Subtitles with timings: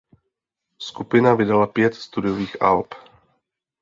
[0.79, 2.87] Skupina vydala pět studiových alb.